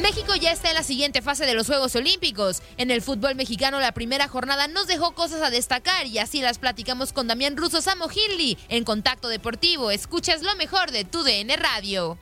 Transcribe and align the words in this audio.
México 0.00 0.34
ya 0.36 0.52
está 0.52 0.70
en 0.70 0.74
la 0.74 0.82
siguiente 0.82 1.22
fase 1.22 1.44
de 1.44 1.54
los 1.54 1.66
Juegos 1.66 1.94
Olímpicos. 1.94 2.62
En 2.76 2.90
el 2.90 3.02
fútbol 3.02 3.34
mexicano 3.34 3.78
la 3.78 3.92
primera 3.92 4.28
jornada 4.28 4.68
nos 4.68 4.86
dejó 4.86 5.12
cosas 5.12 5.42
a 5.42 5.50
destacar 5.50 6.06
y 6.06 6.18
así 6.18 6.40
las 6.40 6.58
platicamos 6.58 7.12
con 7.12 7.26
Damián 7.26 7.56
Russo 7.56 7.82
Samo 7.82 8.08
Hinley 8.08 8.56
en 8.68 8.84
Contacto 8.84 9.28
Deportivo. 9.28 9.90
Escuchas 9.90 10.42
lo 10.42 10.54
mejor 10.56 10.92
de 10.92 11.04
tu 11.04 11.22
DN 11.24 11.54
Radio. 11.56 12.16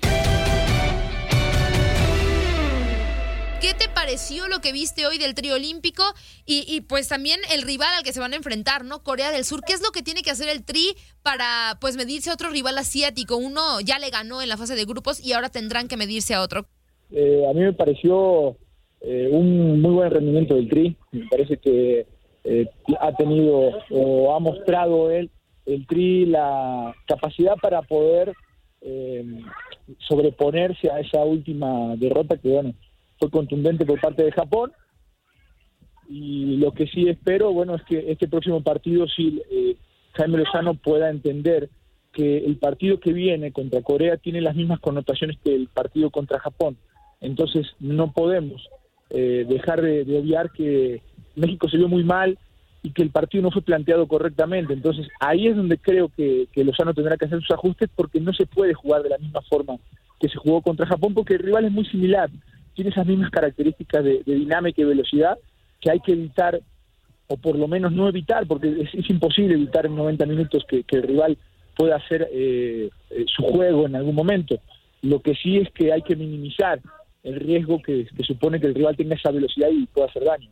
¿Qué 3.61 3.72
te 3.72 3.89
pareció 3.89 4.49
lo 4.49 4.61
que 4.61 4.72
viste 4.72 5.06
hoy 5.06 5.17
del 5.17 5.34
trío 5.34 5.55
olímpico? 5.55 6.03
Y, 6.44 6.83
pues 6.83 7.09
también 7.09 7.41
el 7.55 7.62
rival 7.62 7.89
al 7.97 8.05
que 8.05 8.12
se 8.12 8.21
van 8.21 8.34
a 8.34 8.37
enfrentar, 8.37 8.84
¿no? 8.84 9.03
Corea 9.03 9.33
del 9.33 9.44
Sur. 9.44 9.62
¿Qué 9.67 9.72
es 9.72 9.83
lo 9.83 9.93
que 9.93 10.03
tiene 10.03 10.22
que 10.22 10.31
hacer 10.31 10.49
el 10.49 10.65
tri 10.65 10.94
para 11.22 11.78
pues 11.81 11.97
medirse 11.97 12.31
a 12.31 12.34
otro 12.34 12.50
rival 12.50 12.77
asiático? 12.77 13.37
Uno 13.37 13.81
ya 13.81 13.99
le 13.99 14.11
ganó 14.11 14.43
en 14.43 14.50
la 14.50 14.59
fase 14.59 14.75
de 14.75 14.84
grupos 14.84 15.25
y 15.25 15.33
ahora 15.33 15.49
tendrán 15.49 15.89
que 15.89 15.97
medirse 15.97 16.34
a 16.34 16.43
otro. 16.43 16.67
Eh, 17.11 17.44
a 17.49 17.53
mí 17.55 17.61
me 17.61 17.72
pareció 17.72 18.56
eh, 19.00 19.28
un 19.33 19.81
muy 19.81 19.94
buen 19.94 20.11
rendimiento 20.11 20.55
del 20.55 20.69
tri. 20.69 20.97
Me 21.12 21.27
parece 21.28 21.56
que 21.56 22.06
eh, 22.44 22.69
ha 23.00 23.12
tenido 23.12 23.71
o 23.91 24.34
ha 24.34 24.38
mostrado 24.38 25.11
él, 25.11 25.31
el 25.65 25.87
tri 25.87 26.27
la 26.27 26.94
capacidad 27.06 27.56
para 27.62 27.81
poder 27.83 28.34
sobreponerse 30.06 30.88
a 30.91 31.00
esa 31.00 31.25
última 31.25 31.97
derrota 31.97 32.37
que, 32.37 32.50
bueno, 32.50 32.73
fue 33.19 33.31
contundente 33.31 33.84
por 33.84 34.00
parte 34.00 34.25
de 34.25 34.32
Japón. 34.32 34.72
Y 36.09 36.56
lo 36.56 36.72
que 36.72 36.87
sí 36.87 37.09
espero, 37.09 37.53
bueno, 37.53 37.75
es 37.75 37.82
que 37.82 38.10
este 38.12 38.28
próximo 38.28 38.62
partido 38.62 39.06
sí 39.09 39.43
eh, 39.50 39.77
Jaime 40.16 40.38
Lozano 40.38 40.75
pueda 40.75 41.10
entender 41.10 41.69
que 42.12 42.38
el 42.38 42.56
partido 42.56 42.99
que 43.00 43.12
viene 43.12 43.53
contra 43.53 43.82
Corea 43.82 44.16
tiene 44.16 44.41
las 44.41 44.56
mismas 44.56 44.81
connotaciones 44.81 45.37
que 45.44 45.55
el 45.55 45.69
partido 45.69 46.10
contra 46.10 46.41
Japón. 46.41 46.76
Entonces 47.21 47.66
no 47.78 48.12
podemos 48.12 48.69
eh, 49.10 49.44
dejar 49.49 49.82
de, 49.82 50.03
obviar 50.19 50.50
que 50.53 51.03
México 51.34 51.69
se 51.69 51.76
vio 51.76 51.88
muy 51.88 52.05
mal 52.05 52.38
y 52.82 52.93
que 52.93 53.03
el 53.03 53.10
partido 53.10 53.43
no 53.43 53.50
fue 53.50 53.62
planteado 53.62 54.06
correctamente. 54.06 54.72
Entonces 54.72 55.09
ahí 55.21 55.49
es 55.49 55.56
donde 55.56 55.76
creo 55.76 56.09
que, 56.09 56.47
que 56.53 56.65
Lozano 56.65 56.94
tendrá 56.94 57.16
que 57.16 57.26
hacer 57.26 57.41
sus 57.41 57.50
ajustes 57.50 57.91
porque 57.94 58.21
no 58.21 58.32
se 58.32 58.47
puede 58.47 58.75
jugar 58.75 59.03
de 59.03 59.10
la 59.10 59.19
misma 59.19 59.43
forma 59.43 59.76
que 60.19 60.28
se 60.28 60.38
jugó 60.38 60.62
contra 60.62 60.87
Japón 60.87 61.12
porque 61.12 61.34
el 61.34 61.41
rival 61.41 61.66
es 61.66 61.72
muy 61.72 61.84
similar 61.87 62.31
tiene 62.76 62.91
esas 62.91 63.06
mismas 63.06 63.31
características 63.31 64.04
de, 64.04 64.22
dinámica 64.25 64.82
y 64.82 64.84
velocidad 64.84 65.37
que 65.81 65.91
hay 65.91 66.00
que 66.00 66.12
evitar, 66.12 66.60
o 67.26 67.37
por 67.37 67.56
lo 67.56 67.66
menos 67.66 67.91
no 67.92 68.09
evitar, 68.09 68.47
porque 68.47 68.88
es, 68.92 69.10
imposible 69.10 69.54
evitar 69.54 69.87
en 69.87 69.97
90 69.97 70.26
minutos 70.26 70.64
que, 70.69 70.84
el 70.88 71.03
rival 71.03 71.37
pueda 71.75 71.97
hacer 71.97 72.28
eh, 72.32 72.91
eh, 73.10 73.25
su 73.26 73.42
juego 73.42 73.87
en 73.87 73.97
algún 73.97 74.14
momento. 74.14 74.59
Lo 75.03 75.20
que 75.20 75.34
sí 75.34 75.56
es 75.56 75.70
que 75.72 75.92
hay 75.92 76.03
que 76.03 76.16
minimizar 76.16 76.81
el 77.22 77.41
riesgo 77.41 77.82
que, 77.82 78.06
que 78.16 78.22
supone 78.22 78.60
que 78.60 78.69
el 78.69 78.75
rival 78.75 78.97
tenga 78.97 79.16
esa 79.16 79.31
velocidad 79.31 79.69
y 79.70 79.87
pueda 79.87 80.06
hacer 80.06 80.25
daño. 80.25 80.48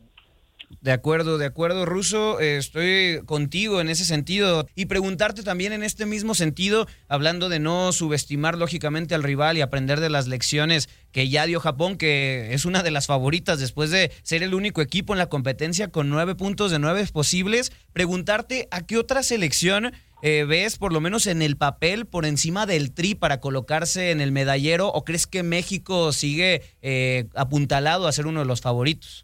De 0.81 0.93
acuerdo, 0.93 1.39
de 1.39 1.47
acuerdo, 1.47 1.87
Ruso, 1.87 2.41
eh, 2.41 2.57
estoy 2.57 3.21
contigo 3.27 3.81
en 3.81 3.89
ese 3.89 4.05
sentido. 4.05 4.67
Y 4.75 4.87
preguntarte 4.87 5.43
también 5.43 5.73
en 5.73 5.83
este 5.83 6.07
mismo 6.07 6.35
sentido, 6.35 6.87
hablando 7.09 7.49
de 7.49 7.59
no 7.59 7.93
subestimar 7.93 8.59
lógicamente 8.59 9.15
al 9.15 9.23
rival 9.23 9.57
y 9.57 9.61
aprender 9.61 10.01
de 10.01 10.11
las 10.11 10.27
lecciones 10.27 10.89
que 11.13 11.29
ya 11.29 11.47
dio 11.47 11.61
Japón, 11.61 11.97
que 11.97 12.53
es 12.53 12.65
una 12.65 12.83
de 12.83 12.91
las 12.91 13.07
favoritas 13.07 13.59
después 13.59 13.91
de 13.91 14.13
ser 14.23 14.43
el 14.43 14.55
único 14.55 14.83
equipo 14.83 15.15
en 15.15 15.19
la 15.19 15.29
competencia 15.29 15.89
con 15.89 16.11
nueve 16.11 16.35
puntos 16.35 16.71
de 16.71 16.79
nueve 16.79 17.07
posibles, 17.13 17.73
preguntarte 17.93 18.69
a 18.71 18.83
qué 18.83 18.99
otra 18.99 19.23
selección 19.23 19.93
eh, 20.27 20.45
ves, 20.45 20.79
por 20.79 20.93
lo 20.93 21.03
menos 21.03 21.27
en 21.27 21.43
el 21.43 21.59
papel, 21.59 22.07
por 22.07 22.25
encima 22.25 22.65
del 22.65 22.93
tri 22.93 23.15
para 23.15 23.41
colocarse 23.41 24.11
en 24.11 24.23
el 24.23 24.33
medallero, 24.33 24.89
o 24.89 25.05
crees 25.05 25.27
que 25.27 25.43
México 25.43 26.13
sigue 26.13 26.63
eh, 26.81 27.27
apuntalado 27.35 28.07
a 28.09 28.13
ser 28.13 28.27
uno 28.27 28.41
de 28.41 28.47
los 28.47 28.63
favoritos? 28.63 29.24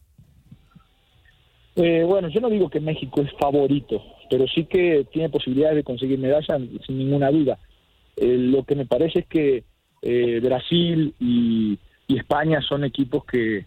Eh, 1.76 2.04
bueno, 2.04 2.28
yo 2.28 2.40
no 2.40 2.50
digo 2.50 2.68
que 2.68 2.80
México 2.80 3.22
es 3.22 3.32
favorito, 3.38 4.02
pero 4.28 4.46
sí 4.48 4.64
que 4.64 5.06
tiene 5.12 5.28
posibilidades 5.28 5.76
de 5.76 5.84
conseguir 5.84 6.18
medallas 6.18 6.60
sin 6.86 6.98
ninguna 6.98 7.30
duda. 7.30 7.58
Eh, 8.16 8.36
lo 8.36 8.64
que 8.64 8.74
me 8.74 8.86
parece 8.86 9.20
es 9.20 9.26
que 9.26 9.64
eh, 10.02 10.40
Brasil 10.40 11.14
y, 11.18 11.78
España 12.08 12.60
son 12.60 12.82
equipos 12.82 13.24
que, 13.24 13.66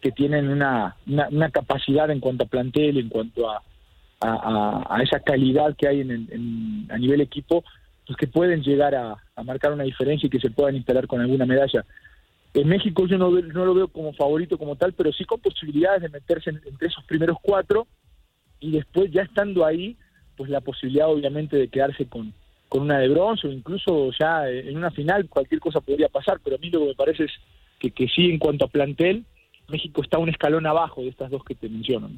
que 0.00 0.10
tienen 0.10 0.48
una, 0.48 0.96
una, 1.06 1.50
capacidad 1.50 2.10
en 2.10 2.18
cuanto 2.18 2.42
a 2.42 2.48
plantel, 2.48 2.98
en 2.98 3.08
cuanto 3.08 3.48
a, 3.48 3.62
a, 4.20 5.00
esa 5.00 5.20
calidad 5.20 5.76
que 5.76 5.86
hay 5.86 6.00
en, 6.00 6.88
a 6.90 6.98
nivel 6.98 7.20
equipo, 7.20 7.62
pues 8.04 8.16
que 8.16 8.26
pueden 8.26 8.62
llegar 8.64 8.96
a, 8.96 9.16
marcar 9.44 9.72
una 9.72 9.84
diferencia 9.84 10.26
y 10.26 10.30
que 10.30 10.40
se 10.40 10.50
puedan 10.50 10.74
instalar 10.74 11.06
con 11.06 11.20
alguna 11.20 11.46
medalla. 11.46 11.84
En 12.54 12.68
México 12.68 13.06
yo 13.06 13.18
no, 13.18 13.30
no 13.30 13.64
lo 13.64 13.74
veo 13.74 13.88
como 13.88 14.12
favorito 14.12 14.56
como 14.56 14.76
tal, 14.76 14.92
pero 14.92 15.12
sí 15.12 15.24
con 15.24 15.40
posibilidades 15.40 16.02
de 16.02 16.08
meterse 16.08 16.50
entre 16.50 16.88
esos 16.88 17.04
primeros 17.04 17.36
cuatro 17.42 17.88
y 18.60 18.70
después 18.70 19.10
ya 19.10 19.22
estando 19.22 19.66
ahí, 19.66 19.96
pues 20.36 20.48
la 20.48 20.60
posibilidad 20.60 21.10
obviamente 21.10 21.56
de 21.56 21.68
quedarse 21.68 22.06
con, 22.06 22.32
con 22.68 22.82
una 22.82 22.98
de 22.98 23.08
bronce 23.08 23.48
o 23.48 23.52
incluso 23.52 24.10
ya 24.18 24.48
en 24.48 24.76
una 24.76 24.92
final 24.92 25.28
cualquier 25.28 25.60
cosa 25.60 25.80
podría 25.80 26.08
pasar, 26.08 26.40
pero 26.42 26.54
a 26.56 26.58
mí 26.60 26.70
lo 26.70 26.80
que 26.80 26.86
me 26.86 26.94
parece 26.94 27.24
es 27.24 27.32
que, 27.80 27.90
que 27.90 28.06
sí 28.06 28.26
en 28.26 28.38
cuanto 28.38 28.66
a 28.66 28.68
plantel, 28.68 29.24
México 29.68 30.02
está 30.02 30.18
un 30.18 30.28
escalón 30.28 30.66
abajo 30.66 31.02
de 31.02 31.08
estas 31.08 31.30
dos 31.30 31.44
que 31.44 31.56
te 31.56 31.68
menciono. 31.68 32.10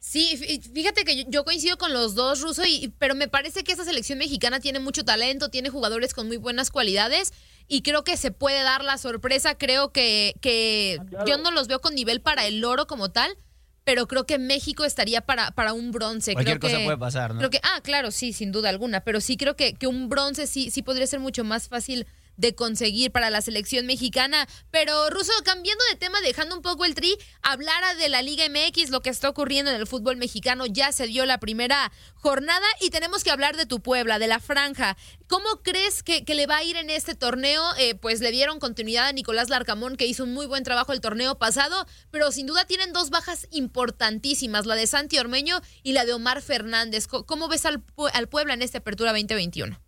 Sí, 0.00 0.36
fíjate 0.72 1.04
que 1.04 1.24
yo 1.28 1.44
coincido 1.44 1.76
con 1.76 1.92
los 1.92 2.14
dos, 2.14 2.40
Ruso, 2.40 2.62
y, 2.64 2.92
pero 2.98 3.14
me 3.14 3.26
parece 3.26 3.64
que 3.64 3.72
esa 3.72 3.84
selección 3.84 4.18
mexicana 4.18 4.60
tiene 4.60 4.78
mucho 4.78 5.04
talento, 5.04 5.50
tiene 5.50 5.70
jugadores 5.70 6.14
con 6.14 6.28
muy 6.28 6.36
buenas 6.36 6.70
cualidades 6.70 7.32
y 7.68 7.82
creo 7.82 8.02
que 8.02 8.16
se 8.16 8.30
puede 8.30 8.62
dar 8.62 8.82
la 8.82 8.98
sorpresa. 8.98 9.56
Creo 9.56 9.92
que, 9.92 10.34
que 10.40 10.98
Ah, 11.16 11.24
yo 11.26 11.36
no 11.38 11.50
los 11.50 11.68
veo 11.68 11.80
con 11.80 11.94
nivel 11.94 12.20
para 12.20 12.46
el 12.46 12.64
oro 12.64 12.86
como 12.86 13.10
tal, 13.10 13.36
pero 13.84 14.08
creo 14.08 14.24
que 14.24 14.38
México 14.38 14.84
estaría 14.84 15.20
para, 15.20 15.50
para 15.52 15.74
un 15.74 15.92
bronce. 15.92 16.32
Cualquier 16.32 16.58
creo 16.58 16.70
cosa 16.70 16.78
que, 16.78 16.84
puede 16.84 16.98
pasar, 16.98 17.34
¿no? 17.34 17.38
Creo 17.38 17.50
que, 17.50 17.60
ah, 17.62 17.80
claro, 17.82 18.10
sí, 18.10 18.32
sin 18.32 18.52
duda 18.52 18.70
alguna, 18.70 19.00
pero 19.00 19.20
sí 19.20 19.36
creo 19.36 19.54
que, 19.54 19.74
que 19.74 19.86
un 19.86 20.08
bronce 20.08 20.46
sí, 20.46 20.70
sí 20.70 20.82
podría 20.82 21.06
ser 21.06 21.20
mucho 21.20 21.44
más 21.44 21.68
fácil 21.68 22.06
de 22.38 22.54
conseguir 22.54 23.12
para 23.12 23.28
la 23.28 23.42
selección 23.42 23.84
mexicana. 23.84 24.48
Pero, 24.70 25.10
Ruso, 25.10 25.32
cambiando 25.44 25.84
de 25.90 25.96
tema, 25.96 26.20
dejando 26.22 26.56
un 26.56 26.62
poco 26.62 26.86
el 26.86 26.94
tri, 26.94 27.18
hablara 27.42 27.94
de 27.96 28.08
la 28.08 28.22
Liga 28.22 28.46
MX, 28.48 28.88
lo 28.90 29.02
que 29.02 29.10
está 29.10 29.28
ocurriendo 29.28 29.70
en 29.70 29.76
el 29.76 29.86
fútbol 29.86 30.16
mexicano, 30.16 30.64
ya 30.64 30.92
se 30.92 31.06
dio 31.06 31.26
la 31.26 31.38
primera 31.38 31.92
jornada 32.14 32.66
y 32.80 32.90
tenemos 32.90 33.24
que 33.24 33.30
hablar 33.30 33.56
de 33.56 33.66
tu 33.66 33.80
Puebla, 33.80 34.18
de 34.18 34.28
la 34.28 34.40
franja. 34.40 34.96
¿Cómo 35.26 35.62
crees 35.62 36.02
que, 36.02 36.24
que 36.24 36.34
le 36.34 36.46
va 36.46 36.58
a 36.58 36.64
ir 36.64 36.76
en 36.76 36.90
este 36.90 37.14
torneo? 37.14 37.62
Eh, 37.76 37.96
pues 37.96 38.20
le 38.20 38.30
dieron 38.30 38.60
continuidad 38.60 39.08
a 39.08 39.12
Nicolás 39.12 39.50
Larcamón, 39.50 39.96
que 39.96 40.06
hizo 40.06 40.24
un 40.24 40.32
muy 40.32 40.46
buen 40.46 40.62
trabajo 40.62 40.92
el 40.92 41.00
torneo 41.00 41.38
pasado, 41.38 41.86
pero 42.10 42.30
sin 42.30 42.46
duda 42.46 42.64
tienen 42.66 42.92
dos 42.92 43.10
bajas 43.10 43.48
importantísimas, 43.50 44.64
la 44.64 44.76
de 44.76 44.86
Santi 44.86 45.18
Ormeño 45.18 45.60
y 45.82 45.92
la 45.92 46.04
de 46.04 46.12
Omar 46.12 46.40
Fernández. 46.40 47.08
¿Cómo, 47.08 47.26
cómo 47.26 47.48
ves 47.48 47.66
al, 47.66 47.82
al 48.12 48.28
Puebla 48.28 48.54
en 48.54 48.62
esta 48.62 48.78
apertura 48.78 49.10
2021? 49.10 49.87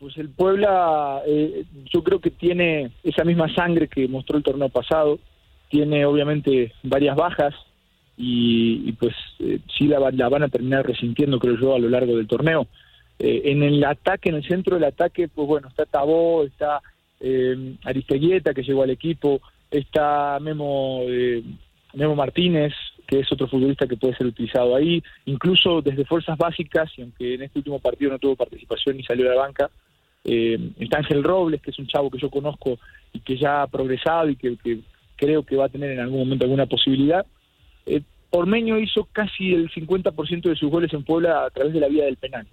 Pues 0.00 0.16
el 0.16 0.30
Puebla, 0.30 1.20
eh, 1.26 1.64
yo 1.92 2.02
creo 2.02 2.20
que 2.20 2.30
tiene 2.30 2.90
esa 3.04 3.22
misma 3.22 3.54
sangre 3.54 3.86
que 3.86 4.08
mostró 4.08 4.38
el 4.38 4.42
torneo 4.42 4.70
pasado, 4.70 5.18
tiene 5.68 6.06
obviamente 6.06 6.72
varias 6.82 7.14
bajas 7.14 7.54
y, 8.16 8.88
y 8.88 8.92
pues 8.92 9.14
eh, 9.40 9.58
sí 9.76 9.86
la, 9.88 10.10
la 10.10 10.28
van 10.30 10.44
a 10.44 10.48
terminar 10.48 10.86
resintiendo, 10.86 11.38
creo 11.38 11.58
yo, 11.60 11.74
a 11.74 11.78
lo 11.78 11.90
largo 11.90 12.16
del 12.16 12.26
torneo. 12.26 12.66
Eh, 13.18 13.42
en 13.52 13.62
el 13.62 13.84
ataque, 13.84 14.30
en 14.30 14.36
el 14.36 14.48
centro 14.48 14.76
del 14.76 14.84
ataque, 14.84 15.28
pues 15.28 15.46
bueno, 15.46 15.68
está 15.68 15.84
Tabó, 15.84 16.44
está 16.44 16.80
eh, 17.20 17.74
Aristeguieta, 17.84 18.54
que 18.54 18.62
llegó 18.62 18.82
al 18.82 18.90
equipo, 18.90 19.42
está 19.70 20.38
Memo, 20.40 21.02
Memo 21.92 22.16
Martínez, 22.16 22.72
que 23.06 23.20
es 23.20 23.30
otro 23.30 23.48
futbolista 23.48 23.86
que 23.86 23.98
puede 23.98 24.16
ser 24.16 24.28
utilizado 24.28 24.74
ahí, 24.74 25.02
incluso 25.26 25.82
desde 25.82 26.06
fuerzas 26.06 26.38
básicas, 26.38 26.90
y 26.96 27.02
aunque 27.02 27.34
en 27.34 27.42
este 27.42 27.58
último 27.58 27.80
partido 27.80 28.12
no 28.12 28.18
tuvo 28.18 28.34
participación 28.34 28.96
ni 28.96 29.02
salió 29.02 29.28
de 29.28 29.36
la 29.36 29.42
banca, 29.42 29.70
eh, 30.24 30.58
está 30.78 30.98
Ángel 30.98 31.22
Robles, 31.24 31.60
que 31.62 31.70
es 31.70 31.78
un 31.78 31.86
chavo 31.86 32.10
que 32.10 32.18
yo 32.18 32.30
conozco 32.30 32.78
y 33.12 33.20
que 33.20 33.36
ya 33.36 33.62
ha 33.62 33.66
progresado 33.66 34.28
y 34.28 34.36
que, 34.36 34.56
creo 35.16 35.42
que 35.42 35.56
va 35.56 35.66
a 35.66 35.70
tener 35.70 35.90
en 35.90 36.00
algún 36.00 36.20
momento 36.20 36.44
alguna 36.44 36.66
posibilidad. 36.66 37.26
Eh, 37.86 38.00
Ormeño 38.30 38.78
hizo 38.78 39.06
casi 39.12 39.52
el 39.52 39.70
50% 39.70 40.48
de 40.48 40.56
sus 40.56 40.70
goles 40.70 40.92
en 40.94 41.04
Puebla 41.04 41.44
a 41.44 41.50
través 41.50 41.74
de 41.74 41.80
la 41.80 41.88
vía 41.88 42.04
del 42.04 42.16
penal. 42.16 42.46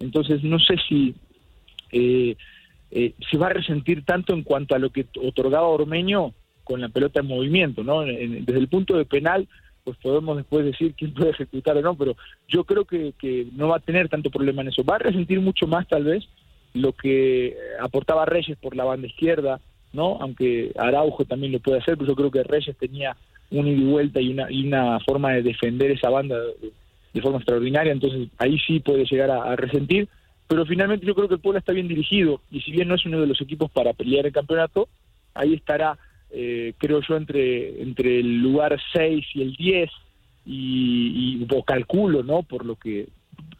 Entonces 0.00 0.42
no 0.42 0.58
sé 0.58 0.76
si 0.88 1.14
eh, 1.92 2.36
eh, 2.90 3.12
se 3.30 3.36
va 3.36 3.48
a 3.48 3.52
resentir 3.54 4.04
tanto 4.04 4.32
en 4.32 4.42
cuanto 4.42 4.74
a 4.74 4.78
lo 4.78 4.90
que 4.90 5.06
otorgaba 5.22 5.66
Ormeño 5.68 6.32
con 6.64 6.80
la 6.80 6.88
pelota 6.88 7.20
en 7.20 7.26
movimiento, 7.26 7.82
¿no? 7.84 8.02
En- 8.04 8.44
desde 8.44 8.60
el 8.60 8.68
punto 8.68 8.96
de 8.96 9.04
penal, 9.04 9.46
pues 9.84 9.96
podemos 9.98 10.36
después 10.36 10.64
decir 10.64 10.94
quién 10.96 11.12
puede 11.12 11.30
ejecutar 11.30 11.76
o 11.76 11.82
no, 11.82 11.94
pero 11.96 12.16
yo 12.48 12.64
creo 12.64 12.84
que, 12.84 13.12
que 13.18 13.46
no 13.52 13.68
va 13.68 13.76
a 13.76 13.80
tener 13.80 14.08
tanto 14.08 14.30
problema 14.30 14.62
en 14.62 14.68
eso. 14.68 14.84
Va 14.84 14.96
a 14.96 15.00
resentir 15.00 15.40
mucho 15.40 15.66
más 15.66 15.86
tal 15.86 16.04
vez 16.04 16.24
lo 16.76 16.92
que 16.92 17.56
aportaba 17.80 18.24
Reyes 18.24 18.56
por 18.58 18.76
la 18.76 18.84
banda 18.84 19.06
izquierda, 19.06 19.60
¿no? 19.92 20.18
Aunque 20.20 20.72
Araujo 20.76 21.24
también 21.24 21.52
lo 21.52 21.60
puede 21.60 21.78
hacer, 21.78 21.96
pero 21.96 22.08
yo 22.08 22.16
creo 22.16 22.30
que 22.30 22.42
Reyes 22.42 22.76
tenía 22.76 23.16
un 23.50 23.66
ida 23.66 23.80
y 23.80 23.84
vuelta 23.84 24.20
y 24.20 24.30
una, 24.30 24.50
y 24.50 24.66
una 24.66 25.00
forma 25.00 25.32
de 25.32 25.42
defender 25.42 25.90
esa 25.90 26.10
banda 26.10 26.36
de, 26.38 27.22
forma 27.22 27.38
extraordinaria, 27.38 27.92
entonces 27.92 28.28
ahí 28.36 28.58
sí 28.58 28.80
puede 28.80 29.06
llegar 29.06 29.30
a, 29.30 29.56
resentir, 29.56 30.06
pero 30.46 30.66
finalmente 30.66 31.06
yo 31.06 31.14
creo 31.14 31.28
que 31.28 31.34
el 31.34 31.40
Puebla 31.40 31.60
está 31.60 31.72
bien 31.72 31.88
dirigido 31.88 32.42
y 32.50 32.60
si 32.60 32.72
bien 32.72 32.88
no 32.88 32.94
es 32.94 33.06
uno 33.06 33.20
de 33.20 33.26
los 33.26 33.40
equipos 33.40 33.70
para 33.70 33.94
pelear 33.94 34.26
el 34.26 34.32
campeonato, 34.32 34.86
ahí 35.32 35.54
estará, 35.54 35.98
eh, 36.30 36.74
creo 36.76 37.00
yo, 37.00 37.16
entre, 37.16 37.80
entre 37.82 38.20
el 38.20 38.42
lugar 38.42 38.78
6 38.92 39.24
y 39.32 39.42
el 39.42 39.56
10 39.56 39.90
y, 40.44 41.38
y 41.42 41.48
calculo, 41.64 42.22
¿no? 42.22 42.42
Por 42.42 42.66
lo 42.66 42.76
que 42.76 43.08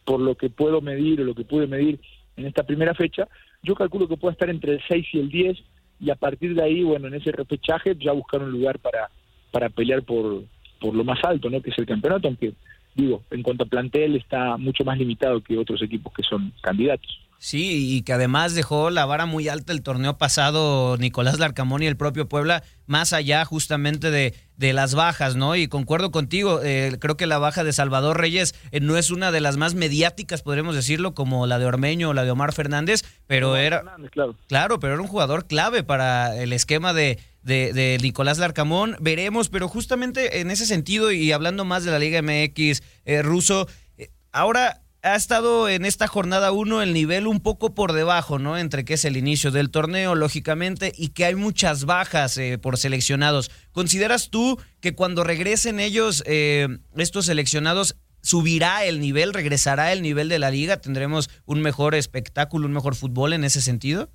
por 0.05 0.21
lo 0.21 0.37
que 0.37 0.49
puedo 0.51 0.81
medir 0.81 1.21
o 1.21 1.25
lo 1.25 1.35
que 1.35 1.45
pude 1.45 1.67
medir 1.67 1.99
en 2.37 2.47
esta 2.47 2.63
primera 2.63 2.95
fecha, 2.95 3.27
yo 3.63 3.75
calculo 3.75 4.09
que 4.09 4.17
puede 4.17 4.33
estar 4.33 4.51
entre 4.51 4.75
el 4.75 4.83
6 4.87 5.07
y 5.13 5.19
el 5.19 5.29
10 5.31 5.59
y 6.01 6.11
a 6.11 6.15
partir 6.15 6.55
de 6.55 6.63
ahí, 6.63 6.83
bueno, 6.83 7.09
en 7.09 7.15
ese 7.15 7.33
repechaje 7.33 7.97
ya 7.99 8.13
buscar 8.13 8.43
un 8.43 8.51
lugar 8.51 8.79
para, 8.79 9.11
para 9.51 9.69
pelear 9.71 10.03
por, 10.03 10.45
por 10.81 10.95
lo 10.95 11.05
más 11.05 11.19
alto, 11.25 11.49
¿no? 11.49 11.63
Que 11.63 11.71
es 11.71 11.79
el 11.79 11.87
campeonato, 11.87 12.29
aunque 12.29 12.53
digo, 12.95 13.23
en 13.31 13.43
cuanto 13.43 13.65
a 13.65 13.69
plantel 13.69 14.17
está 14.17 14.57
mucho 14.57 14.85
más 14.85 14.99
limitado 14.99 15.41
que 15.43 15.59
otros 15.59 15.83
equipos 15.83 16.13
que 16.13 16.23
son 16.23 16.53
candidatos. 16.61 17.26
Sí, 17.39 17.97
y 17.97 18.03
que 18.03 18.13
además 18.13 18.55
dejó 18.55 18.91
la 18.91 19.05
vara 19.05 19.27
muy 19.27 19.49
alta 19.49 19.73
el 19.73 19.83
torneo 19.83 20.17
pasado 20.19 20.97
Nicolás 20.97 21.39
Larcamón 21.39 21.83
y 21.83 21.87
el 21.87 21.97
propio 21.97 22.29
Puebla, 22.29 22.63
más 22.87 23.13
allá 23.13 23.45
justamente 23.45 24.11
de, 24.11 24.35
de 24.57 24.73
las 24.73 24.95
bajas, 24.95 25.37
¿no? 25.37 25.55
Y 25.55 25.69
concuerdo 25.69 26.11
contigo, 26.11 26.61
eh, 26.63 26.97
creo 26.99 27.17
que 27.17 27.27
la 27.27 27.39
baja 27.39 27.63
de 27.63 27.73
Salvador 27.73 28.19
Reyes 28.19 28.55
eh, 28.71 28.81
no 28.81 28.97
es 28.97 29.11
una 29.11 29.33
de 29.33 29.41
las 29.41 29.57
más 29.57 29.75
mediáticas, 29.75 30.43
podríamos 30.43 30.75
decirlo, 30.75 31.15
como 31.15 31.47
la 31.47 31.59
de 31.59 31.67
Ormeño 31.67 32.11
o 32.11 32.15
la 32.15 32.25
de 32.25 32.31
Omar 32.31 32.53
Fernández, 32.53 33.05
pero 33.27 33.57
era... 33.57 33.83
claro. 34.11 34.37
Claro, 34.49 34.81
pero 34.81 34.95
era 34.95 35.03
un 35.03 35.09
jugador 35.09 35.47
clave 35.47 35.83
para 35.83 36.37
el 36.37 36.53
esquema 36.53 36.93
de, 36.93 37.19
de, 37.43 37.73
de 37.73 37.99
Nicolás 38.03 38.39
Larcamón. 38.39 38.97
Veremos, 39.01 39.49
pero 39.49 39.69
justamente 39.69 40.41
en 40.41 40.51
ese 40.51 40.67
sentido 40.67 41.13
y 41.13 41.33
hablando 41.33 41.65
más 41.65 41.85
de 41.85 41.91
la 41.93 41.99
Liga 41.99 42.21
MX 42.23 42.83
eh, 43.05 43.23
ruso, 43.23 43.69
eh, 43.99 44.11
ahora 44.33 44.83
ha 45.07 45.15
estado 45.15 45.69
en 45.69 45.85
esta 45.85 46.09
jornada 46.09 46.53
1 46.53 46.83
el 46.83 46.93
nivel 46.93 47.27
un 47.27 47.41
poco 47.41 47.75
por 47.75 47.93
debajo, 47.93 48.39
¿no? 48.39 48.59
Entre 48.59 48.85
que 48.85 48.95
es 48.95 49.05
el 49.05 49.17
inicio 49.17 49.51
del 49.51 49.71
torneo, 49.71 50.15
lógicamente, 50.15 50.93
y 50.97 51.11
que 51.11 51.25
hay 51.25 51.35
muchas 51.35 51.85
bajas 51.85 52.37
eh, 52.39 52.59
por 52.59 52.77
seleccionados. 52.77 53.51
¿Consideras 53.73 54.31
tú 54.31 54.59
que 54.81 54.95
cuando 54.95 55.23
regresen 55.23 55.79
ellos, 55.79 56.25
eh, 56.27 56.69
estos 56.97 57.27
seleccionados, 57.27 57.97
subirá 58.21 58.85
el 58.85 59.01
nivel, 59.01 59.33
regresará 59.33 59.93
el 59.93 60.03
nivel 60.03 60.29
de 60.29 60.41
la 60.41 60.51
liga? 60.51 60.81
¿Tendremos 60.81 61.31
un 61.45 61.61
mejor 61.61 61.95
espectáculo, 61.95 62.67
un 62.67 62.73
mejor 62.73 62.97
fútbol 62.97 63.33
en 63.33 63.45
ese 63.45 63.61
sentido? 63.61 64.11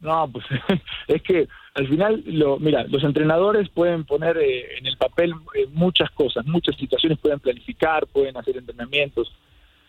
No, 0.00 0.30
pues 0.30 0.44
es 1.08 1.22
que 1.22 1.48
al 1.74 1.88
final, 1.88 2.22
lo, 2.26 2.58
mira, 2.58 2.84
los 2.84 3.04
entrenadores 3.04 3.68
pueden 3.68 4.04
poner 4.04 4.38
eh, 4.38 4.78
en 4.78 4.86
el 4.86 4.96
papel 4.96 5.34
eh, 5.54 5.66
muchas 5.72 6.10
cosas, 6.10 6.46
muchas 6.46 6.74
situaciones, 6.76 7.18
pueden 7.18 7.38
planificar, 7.38 8.06
pueden 8.06 8.36
hacer 8.36 8.56
entrenamientos, 8.56 9.30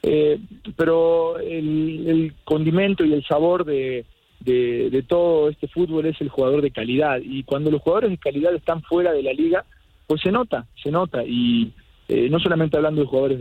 eh, 0.03 0.39
pero 0.75 1.39
el, 1.39 2.33
condimento 2.43 3.03
y 3.03 3.13
el 3.13 3.25
sabor 3.25 3.65
de, 3.65 4.05
de, 4.39 4.89
de 4.89 5.03
todo 5.03 5.49
este 5.49 5.67
fútbol 5.67 6.05
es 6.05 6.19
el 6.21 6.29
jugador 6.29 6.61
de 6.61 6.71
calidad 6.71 7.19
y 7.21 7.43
cuando 7.43 7.71
los 7.71 7.81
jugadores 7.81 8.11
de 8.11 8.17
calidad 8.17 8.53
están 8.53 8.81
fuera 8.83 9.11
de 9.11 9.23
la 9.23 9.33
liga, 9.33 9.65
pues 10.05 10.21
se 10.21 10.31
nota, 10.31 10.65
se 10.81 10.91
nota 10.91 11.23
y 11.25 11.73
eh, 12.07 12.29
no 12.29 12.39
solamente 12.39 12.77
hablando 12.77 13.01
de 13.01 13.07
jugadores, 13.07 13.39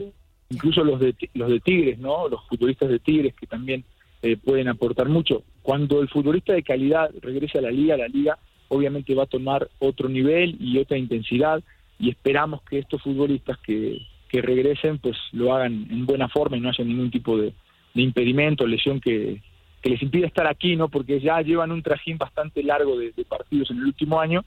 incluso 0.50 0.82
los 0.82 0.98
de 0.98 1.14
los 1.34 1.48
de 1.48 1.60
Tigres, 1.60 1.98
¿no? 1.98 2.28
Los 2.28 2.46
futbolistas 2.48 2.88
de 2.88 2.98
Tigres 2.98 3.34
que 3.34 3.46
también 3.46 3.84
eh, 4.22 4.36
pueden 4.36 4.68
aportar 4.68 5.08
mucho. 5.08 5.44
Cuando 5.62 6.00
el 6.00 6.08
futbolista 6.08 6.52
de 6.52 6.62
calidad 6.62 7.10
regrese 7.22 7.58
a 7.58 7.62
la 7.62 7.70
liga, 7.70 7.96
la 7.96 8.08
liga 8.08 8.38
obviamente 8.68 9.14
va 9.14 9.24
a 9.24 9.26
tomar 9.26 9.68
otro 9.78 10.08
nivel 10.08 10.56
y 10.60 10.78
otra 10.78 10.98
intensidad 10.98 11.62
y 11.98 12.10
esperamos 12.10 12.62
que 12.62 12.80
estos 12.80 13.02
futbolistas 13.02 13.58
que, 13.58 14.00
que 14.28 14.42
regresen 14.42 14.98
pues 14.98 15.16
lo 15.32 15.54
hagan 15.54 15.86
en 15.90 16.06
buena 16.06 16.28
forma 16.28 16.56
y 16.56 16.60
no 16.60 16.68
haya 16.68 16.84
ningún 16.84 17.10
tipo 17.10 17.38
de, 17.38 17.52
de 17.94 18.02
impedimento, 18.02 18.66
lesión 18.66 19.00
que, 19.00 19.42
les 19.82 20.02
impida 20.02 20.26
estar 20.26 20.48
aquí, 20.48 20.74
¿no? 20.74 20.88
Porque 20.88 21.20
ya 21.20 21.40
llevan 21.42 21.70
un 21.70 21.80
trajín 21.80 22.18
bastante 22.18 22.60
largo 22.64 22.98
de, 22.98 23.12
de 23.12 23.24
partidos 23.24 23.70
en 23.70 23.78
el 23.78 23.84
último 23.84 24.18
año 24.20 24.44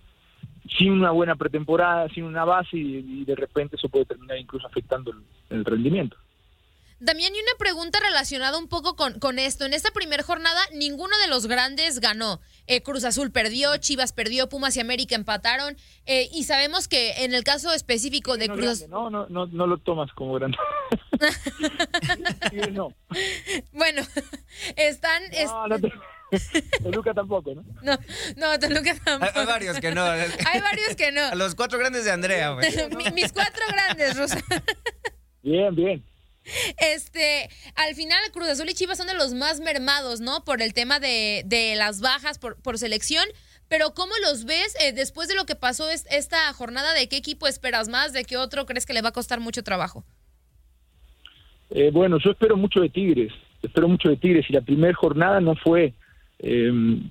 sin 0.78 0.92
una 0.92 1.12
buena 1.12 1.36
pretemporada, 1.36 2.10
sin 2.10 2.26
una 2.26 2.44
base 2.44 2.76
y, 2.76 2.98
y 2.98 3.26
de 3.26 3.36
repente 3.36 3.78
eso 3.78 3.88
puede 3.88 4.04
terminar 4.04 4.38
incluso 4.38 4.68
afectando 4.68 5.12
el, 5.12 5.58
el 5.58 5.64
rendimiento. 5.64 6.18
También 7.06 7.34
hay 7.34 7.40
una 7.40 7.58
pregunta 7.58 8.00
relacionada 8.00 8.58
un 8.58 8.68
poco 8.68 8.96
con, 8.96 9.20
con 9.20 9.40
esto. 9.40 9.66
En 9.66 9.74
esta 9.74 9.92
primera 9.92 10.22
jornada, 10.24 10.60
ninguno 10.74 11.18
de 11.20 11.28
los 11.28 11.48
grandes 11.48 12.00
ganó. 12.00 12.42
Eh, 12.68 12.82
Cruz 12.84 13.04
Azul 13.06 13.32
perdió, 13.32 13.78
Chivas 13.78 14.12
perdió, 14.14 14.50
Pumas 14.50 14.76
y 14.76 14.82
América 14.82 15.16
empataron. 15.16 15.78
Eh, 16.06 16.30
y 16.34 16.44
sabemos 16.44 16.88
que 16.88 17.24
en 17.24 17.34
el 17.34 17.44
caso 17.44 17.72
específico 17.74 18.38
de 18.38 18.48
no, 18.50 18.56
Cruz 18.56 18.80
grande, 18.80 18.88
no, 18.90 19.10
no, 19.10 19.28
no, 19.30 19.46
no 19.48 19.68
lo 19.68 19.78
tomas 19.78 20.12
como 20.14 20.34
grande. 20.34 20.58
Sí, 22.52 22.72
no. 22.72 22.94
Bueno, 23.72 24.02
están. 24.76 25.24
es- 25.32 25.50
No, 25.52 25.68
no 25.68 25.80
te... 25.80 25.92
Toluca 26.84 27.14
tampoco, 27.14 27.56
¿no? 27.56 27.64
No, 27.82 27.98
no, 28.38 28.60
Toluca 28.60 28.92
Hay, 28.92 29.00
tampoco. 29.00 29.40
hay 29.40 29.46
varios 29.46 29.80
que 29.80 29.92
no. 29.92 30.04
Hay 30.04 30.62
varios 30.62 30.96
que 30.96 31.12
no. 31.12 31.22
A 31.32 31.36
los 31.36 31.56
cuatro 31.56 31.80
grandes 31.80 32.06
de 32.06 32.12
Andrea, 32.12 32.52
güey. 32.52 32.70
Mi- 32.96 33.12
Mis 33.12 33.34
cuatro 33.34 33.64
grandes, 33.70 34.16
Rosa. 34.18 34.40
Bien, 35.42 35.74
bien. 35.76 36.06
Este, 36.78 37.50
al 37.76 37.96
final 37.96 38.20
Cruz 38.32 38.48
Azul 38.48 38.70
y 38.70 38.74
Chivas 38.74 38.98
son 38.98 39.08
de 39.08 39.14
los 39.14 39.34
más 39.34 39.60
mermados, 39.60 40.22
¿no? 40.22 40.44
Por 40.44 40.62
el 40.62 40.74
tema 40.74 41.00
de, 41.00 41.44
de 41.46 41.76
las 41.76 42.02
bajas 42.02 42.40
por, 42.40 42.62
por 42.62 42.78
selección. 42.78 43.26
pero 43.68 43.94
¿cómo 43.94 44.14
los 44.22 44.46
ves 44.46 44.76
eh, 44.82 44.94
después 44.94 45.28
de 45.28 45.36
lo 45.36 45.46
que 45.46 45.56
pasó 45.56 45.90
esta 45.90 46.52
jornada? 46.54 46.94
¿De 46.94 47.08
qué 47.08 47.18
equipo 47.18 47.48
esperas 47.48 47.88
más? 47.88 48.14
¿De 48.14 48.24
qué 48.24 48.38
otro 48.38 48.66
crees 48.66 48.86
que 48.86 48.94
le 48.94 49.02
va 49.02 49.10
a 49.10 49.14
costar 49.14 49.40
mucho 49.40 49.64
trabajo? 49.64 50.04
Eh, 51.70 51.92
bueno, 51.92 52.18
yo 52.24 52.32
espero 52.32 52.58
mucho 52.58 52.82
de 52.82 52.90
Tigres, 52.90 53.32
espero 53.62 53.88
mucho 53.88 54.10
de 54.10 54.18
Tigres 54.18 54.46
y 54.50 54.54
la 54.54 54.62
primera 54.62 54.94
jornada 54.96 55.40
no 55.40 55.56
fue 55.56 55.94
em, 56.40 57.10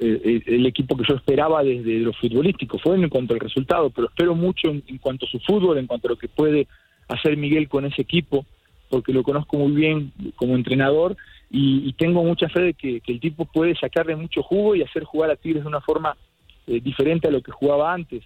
el 0.00 0.66
equipo 0.66 0.96
que 0.96 1.04
yo 1.08 1.14
esperaba 1.14 1.62
desde 1.62 1.98
lo 2.00 2.12
futbolístico, 2.12 2.78
fue 2.78 2.96
en 2.96 3.08
cuanto 3.08 3.34
al 3.34 3.40
resultado, 3.40 3.90
pero 3.90 4.08
espero 4.08 4.34
mucho 4.34 4.68
en, 4.68 4.98
cuanto 4.98 5.26
a 5.26 5.28
su 5.28 5.38
fútbol, 5.40 5.78
en 5.78 5.86
cuanto 5.86 6.08
a 6.08 6.10
lo 6.10 6.16
que 6.16 6.28
puede 6.28 6.66
hacer 7.08 7.36
Miguel 7.36 7.68
con 7.68 7.84
ese 7.84 8.02
equipo, 8.02 8.44
porque 8.92 9.14
lo 9.14 9.22
conozco 9.22 9.56
muy 9.56 9.72
bien 9.72 10.12
como 10.36 10.54
entrenador 10.54 11.16
y, 11.50 11.94
tengo 11.94 12.22
mucha 12.22 12.50
fe 12.50 12.60
de 12.60 12.74
que, 12.74 13.00
el 13.06 13.20
tipo 13.20 13.46
puede 13.46 13.74
sacarle 13.74 14.14
mucho 14.16 14.42
jugo 14.42 14.74
y 14.74 14.82
hacer 14.82 15.04
jugar 15.04 15.30
a 15.30 15.36
Tigres 15.36 15.62
de 15.62 15.68
una 15.68 15.80
forma 15.80 16.14
eh, 16.66 16.78
diferente 16.78 17.26
a 17.26 17.30
lo 17.30 17.40
que 17.40 17.52
jugaba 17.52 17.94
antes. 17.94 18.22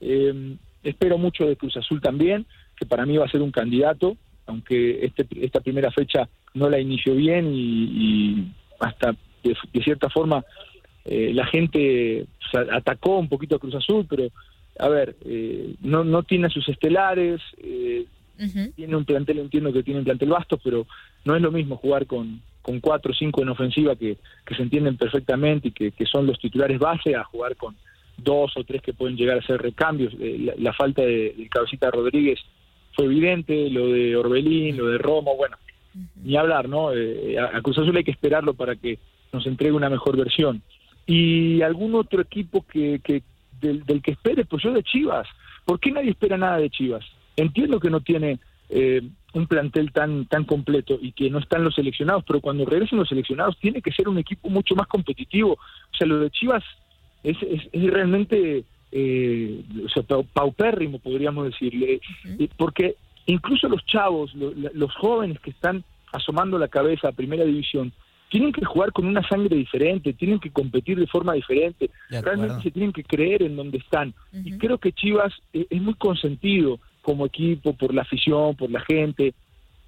Em, 0.00 0.56
espero 0.84 1.18
mucho 1.18 1.46
de 1.46 1.56
Cruz 1.56 1.76
Azul 1.76 2.00
también, 2.00 2.46
que 2.76 2.86
para 2.86 3.04
mí 3.04 3.16
va 3.16 3.24
a 3.24 3.28
ser 3.28 3.42
un 3.42 3.50
candidato, 3.50 4.16
aunque 4.46 5.04
este, 5.04 5.26
esta 5.44 5.58
primera 5.58 5.90
fecha 5.90 6.28
no 6.54 6.70
la 6.70 6.78
inició 6.78 7.16
bien 7.16 7.50
y, 7.52 8.52
hasta 8.78 9.16
de, 9.42 9.82
cierta 9.82 10.08
forma 10.10 10.44
eh, 11.06 11.32
la 11.34 11.46
gente 11.46 12.26
atacó 12.70 13.18
un 13.18 13.28
poquito 13.28 13.56
a 13.56 13.58
Cruz 13.58 13.74
Azul, 13.74 14.06
pero 14.08 14.28
a 14.78 14.88
ver, 14.88 15.16
eh, 15.24 15.74
no, 15.80 16.04
no 16.04 16.22
tiene 16.22 16.50
sus 16.50 16.68
estelares, 16.68 17.40
eh, 17.58 18.06
tiene 18.74 18.96
un 18.96 19.04
plantel, 19.04 19.38
entiendo 19.38 19.72
que 19.72 19.82
tiene 19.82 20.00
un 20.00 20.04
plantel 20.04 20.30
vasto, 20.30 20.58
pero 20.62 20.86
no 21.24 21.36
es 21.36 21.42
lo 21.42 21.52
mismo 21.52 21.76
jugar 21.76 22.06
con, 22.06 22.40
con 22.62 22.80
cuatro 22.80 23.12
o 23.12 23.14
cinco 23.14 23.42
en 23.42 23.48
ofensiva 23.48 23.96
que, 23.96 24.18
que 24.44 24.54
se 24.54 24.62
entienden 24.62 24.96
perfectamente 24.96 25.68
y 25.68 25.72
que, 25.72 25.92
que, 25.92 26.06
son 26.06 26.26
los 26.26 26.38
titulares 26.38 26.78
base 26.78 27.14
a 27.14 27.24
jugar 27.24 27.56
con 27.56 27.76
dos 28.16 28.52
o 28.56 28.64
tres 28.64 28.82
que 28.82 28.92
pueden 28.92 29.16
llegar 29.16 29.38
a 29.38 29.46
ser 29.46 29.60
recambios. 29.60 30.12
la, 30.14 30.72
falta 30.72 31.02
de, 31.02 31.34
de, 31.36 31.48
Cabecita 31.48 31.90
Rodríguez 31.90 32.40
fue 32.94 33.06
evidente, 33.06 33.70
lo 33.70 33.88
de 33.88 34.16
Orbelín, 34.16 34.76
lo 34.76 34.86
de 34.86 34.98
Romo, 34.98 35.36
bueno, 35.36 35.56
ni 36.22 36.36
hablar, 36.36 36.68
¿no? 36.68 36.88
a 36.88 37.60
Cruz 37.62 37.78
Azul 37.78 37.96
hay 37.96 38.04
que 38.04 38.10
esperarlo 38.10 38.54
para 38.54 38.76
que 38.76 38.98
nos 39.32 39.46
entregue 39.46 39.72
una 39.72 39.90
mejor 39.90 40.16
versión 40.16 40.62
y 41.06 41.62
algún 41.62 41.94
otro 41.94 42.22
equipo 42.22 42.64
que, 42.66 43.00
que 43.02 43.22
del, 43.60 44.02
que 44.02 44.12
espere, 44.12 44.44
pues 44.44 44.62
yo 44.62 44.72
de 44.72 44.82
Chivas. 44.82 45.26
¿Por 45.64 45.80
qué 45.80 45.90
nadie 45.90 46.10
espera 46.10 46.36
nada 46.36 46.58
de 46.58 46.70
Chivas? 46.70 47.04
Entiendo 47.36 47.80
que 47.80 47.90
no 47.90 48.00
tiene 48.00 48.38
eh, 48.68 49.02
un 49.34 49.46
plantel 49.46 49.92
tan 49.92 50.26
tan 50.26 50.44
completo 50.44 50.98
y 51.00 51.12
que 51.12 51.28
no 51.30 51.38
están 51.38 51.64
los 51.64 51.74
seleccionados, 51.74 52.24
pero 52.26 52.40
cuando 52.40 52.64
regresen 52.64 52.98
los 52.98 53.08
seleccionados 53.08 53.58
tiene 53.58 53.82
que 53.82 53.92
ser 53.92 54.08
un 54.08 54.18
equipo 54.18 54.48
mucho 54.48 54.74
más 54.74 54.86
competitivo. 54.86 55.52
O 55.52 55.96
sea, 55.96 56.06
lo 56.06 56.20
de 56.20 56.30
Chivas 56.30 56.64
es, 57.22 57.36
es, 57.42 57.92
realmente 57.92 58.64
eh, 58.92 59.64
o 59.84 59.88
sea, 59.88 60.02
paupérrimo, 60.32 60.98
podríamos 60.98 61.46
decirle, 61.46 62.00
eh, 62.38 62.48
porque 62.56 62.96
incluso 63.26 63.68
los 63.68 63.84
chavos, 63.86 64.32
los 64.34 64.94
jóvenes 64.94 65.40
que 65.40 65.50
están 65.50 65.82
asomando 66.12 66.58
la 66.58 66.68
cabeza 66.68 67.08
a 67.08 67.12
primera 67.12 67.44
división, 67.44 67.92
tienen 68.30 68.52
que 68.52 68.64
jugar 68.64 68.92
con 68.92 69.06
una 69.06 69.26
sangre 69.28 69.56
diferente, 69.56 70.12
tienen 70.12 70.40
que 70.40 70.50
competir 70.50 70.98
de 70.98 71.06
forma 71.06 71.34
diferente, 71.34 71.90
realmente 72.08 72.62
se 72.62 72.70
tienen 72.70 72.92
que 72.92 73.04
creer 73.04 73.42
en 73.42 73.56
donde 73.56 73.78
están. 73.78 74.14
Y 74.32 74.58
creo 74.58 74.78
que 74.78 74.92
Chivas 74.92 75.32
eh, 75.52 75.66
es 75.70 75.82
muy 75.82 75.94
consentido 75.94 76.80
como 77.04 77.26
equipo 77.26 77.74
por 77.74 77.94
la 77.94 78.02
afición, 78.02 78.56
por 78.56 78.70
la 78.70 78.80
gente, 78.80 79.34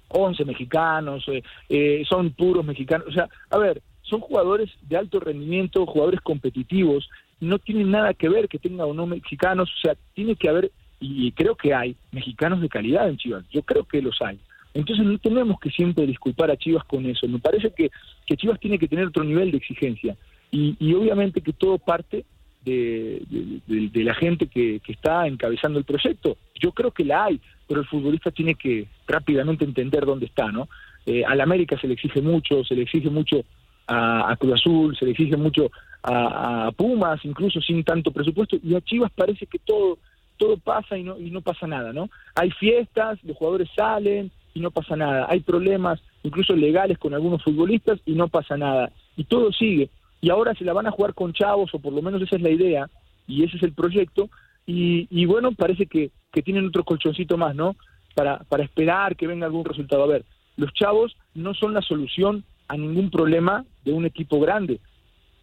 11 0.09 0.45
mexicanos, 0.45 1.25
eh, 1.27 1.43
eh, 1.67 2.03
son 2.07 2.31
puros 2.31 2.63
mexicanos, 2.63 3.07
o 3.07 3.11
sea, 3.11 3.27
a 3.49 3.57
ver, 3.57 3.81
son 4.03 4.21
jugadores 4.21 4.69
de 4.83 4.95
alto 4.95 5.19
rendimiento, 5.19 5.85
jugadores 5.85 6.21
competitivos, 6.21 7.09
no 7.41 7.59
tienen 7.59 7.91
nada 7.91 8.13
que 8.13 8.29
ver 8.29 8.47
que 8.47 8.59
tengan 8.59 8.87
o 8.87 8.93
no 8.93 9.05
mexicanos, 9.05 9.69
o 9.69 9.79
sea, 9.81 9.95
tiene 10.13 10.35
que 10.35 10.47
haber, 10.47 10.71
y 10.99 11.31
creo 11.31 11.55
que 11.55 11.73
hay, 11.73 11.95
mexicanos 12.11 12.61
de 12.61 12.69
calidad 12.69 13.09
en 13.09 13.17
Chivas, 13.17 13.43
yo 13.49 13.63
creo 13.63 13.83
que 13.83 14.01
los 14.01 14.21
hay. 14.21 14.39
Entonces 14.73 15.05
no 15.05 15.17
tenemos 15.17 15.59
que 15.59 15.71
siempre 15.71 16.05
disculpar 16.05 16.51
a 16.51 16.57
Chivas 16.57 16.83
con 16.83 17.03
eso. 17.07 17.27
Me 17.27 17.39
parece 17.39 17.71
que, 17.71 17.89
que 18.27 18.37
Chivas 18.37 18.59
tiene 18.59 18.77
que 18.77 18.87
tener 18.87 19.07
otro 19.07 19.23
nivel 19.23 19.49
de 19.49 19.57
exigencia. 19.57 20.15
Y, 20.51 20.75
y 20.79 20.93
obviamente 20.93 21.41
que 21.41 21.51
todo 21.51 21.79
parte 21.79 22.25
de, 22.71 24.03
la 24.03 24.13
gente 24.13 24.47
que, 24.47 24.79
que, 24.79 24.91
está 24.91 25.27
encabezando 25.27 25.79
el 25.79 25.85
proyecto. 25.85 26.37
Yo 26.59 26.71
creo 26.71 26.91
que 26.91 27.05
la 27.05 27.25
hay, 27.25 27.39
pero 27.67 27.81
el 27.81 27.87
futbolista 27.87 28.31
tiene 28.31 28.55
que 28.55 28.87
rápidamente 29.07 29.65
entender 29.65 30.05
dónde 30.05 30.25
está, 30.25 30.51
¿no? 30.51 30.67
Eh, 31.05 31.23
al 31.25 31.41
América 31.41 31.79
se 31.79 31.87
le 31.87 31.93
exige 31.93 32.21
mucho, 32.21 32.63
se 32.63 32.75
le 32.75 32.83
exige 32.83 33.09
mucho 33.09 33.43
a, 33.87 34.35
Cruz 34.37 34.55
Azul, 34.55 34.97
se 34.97 35.05
le 35.05 35.11
exige 35.11 35.37
mucho 35.37 35.71
a, 36.03 36.67
a, 36.67 36.71
Pumas, 36.71 37.23
incluso 37.23 37.61
sin 37.61 37.83
tanto 37.83 38.11
presupuesto, 38.11 38.57
y 38.61 38.75
a 38.75 38.81
Chivas 38.81 39.11
parece 39.15 39.45
que 39.45 39.59
todo 39.59 39.97
todo 40.37 40.57
pasa 40.57 40.95
y 40.95 41.03
no 41.03 41.17
y 41.17 41.31
no 41.31 41.41
pasa 41.41 41.65
nada, 41.65 41.93
¿no? 41.93 42.09
Hay 42.35 42.51
fiestas, 42.51 43.17
los 43.23 43.35
jugadores 43.37 43.69
salen, 43.75 44.31
y 44.57 44.59
no 44.59 44.71
pasa 44.71 44.95
nada. 44.95 45.27
Hay 45.29 45.41
problemas 45.41 46.01
incluso 46.23 46.55
legales 46.55 46.97
con 46.97 47.13
algunos 47.13 47.43
futbolistas 47.43 47.99
y 48.05 48.13
no 48.13 48.27
pasa 48.27 48.57
nada. 48.57 48.91
Y 49.15 49.23
todo 49.23 49.51
sigue. 49.53 49.89
Y 50.21 50.29
ahora 50.29 50.53
se 50.55 50.65
la 50.65 50.73
van 50.73 50.87
a 50.87 50.91
jugar 50.91 51.13
con 51.13 51.33
chavos, 51.33 51.73
o 51.73 51.79
por 51.79 51.93
lo 51.93 52.01
menos 52.01 52.21
esa 52.21 52.35
es 52.35 52.41
la 52.41 52.49
idea, 52.49 52.89
y 53.27 53.43
ese 53.43 53.57
es 53.57 53.63
el 53.63 53.73
proyecto. 53.73 54.29
Y, 54.65 55.25
bueno, 55.25 55.53
parece 55.53 55.85
que, 55.85 56.11
que 56.31 56.41
tienen 56.41 56.67
otro 56.67 56.83
colchoncito 56.83 57.37
más, 57.37 57.55
¿no? 57.55 57.75
Para, 58.15 58.39
para 58.49 58.63
esperar 58.63 59.15
que 59.15 59.27
venga 59.27 59.45
algún 59.45 59.63
resultado. 59.63 60.03
A 60.03 60.07
ver, 60.07 60.25
los 60.57 60.73
chavos 60.73 61.15
no 61.35 61.53
son 61.53 61.73
la 61.73 61.81
solución 61.81 62.43
a 62.67 62.75
ningún 62.75 63.09
problema 63.09 63.63
de 63.85 63.93
un 63.93 64.05
equipo 64.05 64.39
grande. 64.39 64.79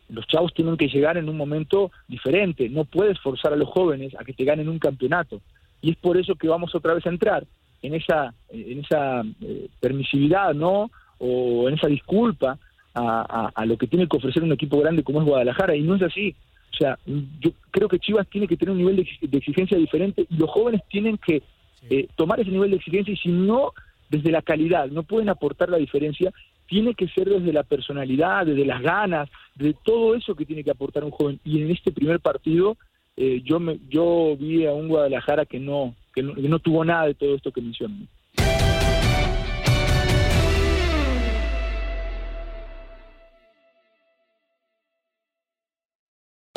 Los 0.08 0.26
chavos 0.26 0.52
tienen 0.52 0.76
que 0.76 0.88
llegar 0.88 1.16
en 1.16 1.28
un 1.28 1.36
momento 1.36 1.90
diferente. 2.06 2.68
No 2.68 2.84
puedes 2.84 3.18
forzar 3.20 3.54
a 3.54 3.56
los 3.56 3.68
jóvenes 3.68 4.14
a 4.18 4.24
que 4.24 4.34
te 4.34 4.44
ganen 4.44 4.68
un 4.68 4.78
campeonato. 4.78 5.40
Y 5.80 5.90
es 5.90 5.96
por 5.96 6.18
eso 6.18 6.34
que 6.34 6.48
vamos 6.48 6.74
otra 6.74 6.94
vez 6.94 7.06
a 7.06 7.10
entrar 7.10 7.46
en 7.80 7.94
esa, 7.94 8.34
en 8.50 8.80
esa 8.80 9.22
eh, 9.40 9.68
permisividad, 9.80 10.54
¿no? 10.54 10.90
O 11.18 11.68
en 11.68 11.74
esa 11.74 11.86
disculpa 11.86 12.58
a, 12.94 13.50
a, 13.54 13.66
lo 13.66 13.76
que 13.76 13.86
tiene 13.86 14.06
que 14.06 14.16
ofrecer 14.16 14.42
un 14.42 14.52
equipo 14.52 14.78
grande 14.80 15.02
como 15.02 15.20
es 15.20 15.26
Guadalajara, 15.26 15.74
y 15.74 15.82
no 15.82 15.96
es 15.96 16.02
así. 16.02 16.34
O 16.72 16.76
sea, 16.76 16.98
yo 17.06 17.52
creo 17.70 17.88
que 17.88 17.98
Chivas 17.98 18.28
tiene 18.28 18.48
que 18.48 18.56
tener 18.56 18.72
un 18.72 18.78
nivel 18.78 18.96
de, 18.96 19.38
exigencia 19.38 19.78
diferente 19.78 20.26
y 20.28 20.36
los 20.36 20.50
jóvenes 20.50 20.82
tienen 20.88 21.18
que 21.18 21.42
eh, 21.88 22.08
tomar 22.16 22.40
ese 22.40 22.50
nivel 22.50 22.70
de 22.70 22.76
exigencia 22.76 23.12
y 23.12 23.16
si 23.16 23.28
no, 23.28 23.72
desde 24.08 24.32
la 24.32 24.42
calidad, 24.42 24.88
no 24.88 25.04
pueden 25.04 25.28
aportar 25.28 25.68
la 25.68 25.76
diferencia, 25.76 26.32
tiene 26.66 26.94
que 26.94 27.08
ser 27.08 27.28
desde 27.28 27.52
la 27.52 27.62
personalidad, 27.62 28.46
desde 28.46 28.64
las 28.64 28.82
ganas, 28.82 29.28
de 29.54 29.74
todo 29.84 30.14
eso 30.14 30.34
que 30.34 30.46
tiene 30.46 30.64
que 30.64 30.70
aportar 30.70 31.04
un 31.04 31.10
joven. 31.10 31.38
Y 31.44 31.62
en 31.62 31.70
este 31.70 31.92
primer 31.92 32.20
partido 32.20 32.76
eh, 33.16 33.42
yo, 33.44 33.60
me, 33.60 33.78
yo 33.88 34.36
vi 34.38 34.66
a 34.66 34.72
un 34.72 34.88
Guadalajara 34.88 35.46
que 35.46 35.60
no, 35.60 35.94
que 36.14 36.22
no, 36.22 36.58
tuvo 36.58 36.84
nada 36.84 37.06
de 37.06 37.14
todo 37.14 37.34
esto 37.34 37.52
que 37.52 37.60
mencioné. 37.60 38.06